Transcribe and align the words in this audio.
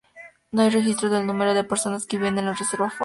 No 0.49 0.63
hay 0.63 0.69
registro 0.71 1.11
del 1.11 1.27
número 1.27 1.53
de 1.53 1.63
personas 1.63 2.07
que 2.07 2.17
viven 2.17 2.39
en 2.39 2.47
la 2.47 2.53
reserva 2.53 2.89
forestal. 2.89 2.99